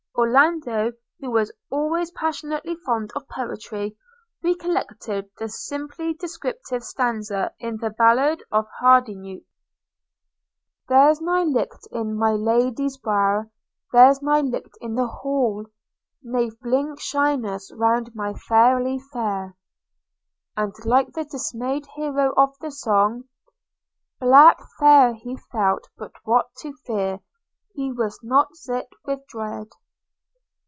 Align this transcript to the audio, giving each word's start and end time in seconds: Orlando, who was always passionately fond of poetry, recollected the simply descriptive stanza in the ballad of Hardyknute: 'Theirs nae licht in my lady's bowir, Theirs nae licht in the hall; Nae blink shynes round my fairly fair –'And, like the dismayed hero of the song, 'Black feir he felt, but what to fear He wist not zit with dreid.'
Orlando, 0.13 0.91
who 1.19 1.31
was 1.31 1.51
always 1.71 2.11
passionately 2.11 2.75
fond 2.85 3.11
of 3.15 3.27
poetry, 3.27 3.97
recollected 4.43 5.31
the 5.39 5.49
simply 5.49 6.13
descriptive 6.13 6.83
stanza 6.83 7.51
in 7.59 7.77
the 7.77 7.89
ballad 7.89 8.43
of 8.51 8.67
Hardyknute: 8.79 9.43
'Theirs 10.87 11.21
nae 11.21 11.43
licht 11.43 11.87
in 11.91 12.15
my 12.15 12.33
lady's 12.33 12.97
bowir, 12.99 13.49
Theirs 13.91 14.21
nae 14.21 14.41
licht 14.41 14.77
in 14.79 14.93
the 14.93 15.07
hall; 15.07 15.65
Nae 16.21 16.51
blink 16.61 16.99
shynes 16.99 17.71
round 17.75 18.13
my 18.13 18.35
fairly 18.35 18.99
fair 19.11 19.55
–'And, 20.57 20.75
like 20.85 21.13
the 21.13 21.25
dismayed 21.25 21.87
hero 21.95 22.31
of 22.37 22.55
the 22.59 22.69
song, 22.69 23.23
'Black 24.19 24.59
feir 24.79 25.15
he 25.15 25.35
felt, 25.51 25.89
but 25.97 26.11
what 26.25 26.53
to 26.59 26.73
fear 26.85 27.21
He 27.73 27.91
wist 27.91 28.19
not 28.23 28.55
zit 28.55 28.87
with 29.03 29.25
dreid.' 29.25 29.71